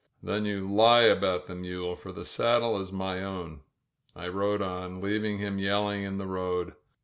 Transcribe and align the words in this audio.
"Then 0.23 0.45
you 0.45 0.67
lie 0.67 1.03
about 1.03 1.45
the 1.45 1.53
mule, 1.53 1.95
for 1.95 2.11
the 2.11 2.25
saddle 2.25 2.79
is 2.79 2.91
my 2.91 3.21
own." 3.23 3.61
I 4.15 4.29
rode 4.29 4.63
on, 4.63 4.99
leaving 4.99 5.37
him 5.37 5.59
yelling 5.59 6.01
in 6.01 6.17
the 6.17 6.25
road. 6.25 6.73